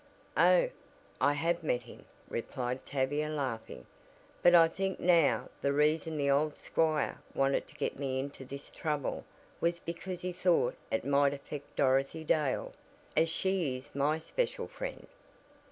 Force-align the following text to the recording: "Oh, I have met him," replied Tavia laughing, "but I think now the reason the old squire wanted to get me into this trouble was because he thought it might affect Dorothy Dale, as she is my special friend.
"Oh, 0.35 0.67
I 1.21 1.33
have 1.33 1.61
met 1.61 1.83
him," 1.83 2.05
replied 2.27 2.87
Tavia 2.87 3.29
laughing, 3.29 3.85
"but 4.41 4.55
I 4.55 4.67
think 4.67 4.99
now 4.99 5.49
the 5.61 5.71
reason 5.73 6.17
the 6.17 6.27
old 6.31 6.55
squire 6.57 7.19
wanted 7.35 7.67
to 7.67 7.75
get 7.75 7.99
me 7.99 8.19
into 8.19 8.43
this 8.43 8.71
trouble 8.71 9.25
was 9.59 9.77
because 9.77 10.21
he 10.21 10.31
thought 10.33 10.75
it 10.89 11.05
might 11.05 11.35
affect 11.35 11.75
Dorothy 11.75 12.23
Dale, 12.23 12.73
as 13.15 13.29
she 13.29 13.77
is 13.77 13.93
my 13.93 14.17
special 14.17 14.67
friend. 14.67 15.05